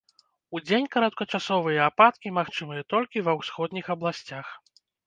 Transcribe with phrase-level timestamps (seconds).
[0.59, 4.45] Удзень кароткачасовыя ападкі магчымыя толькі ва ўсходніх абласцях.